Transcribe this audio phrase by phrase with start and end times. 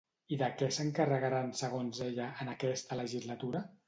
[0.35, 3.63] I de què s'encarregaran, segons ella, en aquesta legislatura?